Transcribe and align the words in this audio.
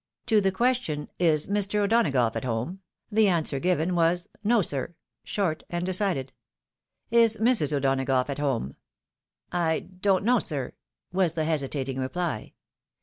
To 0.25 0.41
the 0.41 0.51
question," 0.51 1.09
Is 1.31 1.45
Mr. 1.45 1.77
O'Donagough 1.81 2.35
at 2.35 2.43
home?" 2.43 2.79
the 3.11 3.27
answer 3.27 3.59
given 3.59 3.93
was," 3.93 4.27
No, 4.43 4.63
sir," 4.63 4.95
short 5.23 5.61
and 5.69 5.85
decided." 5.85 6.33
Is 7.11 7.37
Mrs. 7.37 7.71
O'Donagough 7.71 8.27
at 8.29 8.39
home? 8.39 8.77
""I 9.71 9.81
don't 9.81 10.25
know, 10.25 10.39
sir," 10.39 10.73
was 11.13 11.35
the 11.35 11.45
hesitating 11.45 11.99
reply. 11.99 12.53